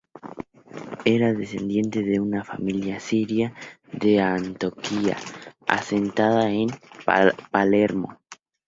Era 1.05 1.31
descendiente 1.31 2.01
de 2.01 2.19
una 2.19 2.43
familia 2.43 2.99
siria 2.99 3.53
de 3.91 4.19
Antioquía 4.19 5.15
asentada 5.67 6.49
en 6.49 6.69
Palermo. 7.51 8.17